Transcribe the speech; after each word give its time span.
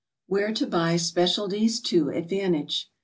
WHERE 0.25 0.51
TO 0.51 0.65
BUY 0.65 0.97
SPECIALTIES 0.97 1.79
TO 1.79 2.09
ADVANTAGE. 2.09 2.89